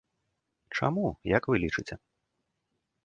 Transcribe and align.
Чаму, 0.79 1.05
як 1.37 1.43
вы 1.51 1.55
лічыце? 1.65 1.95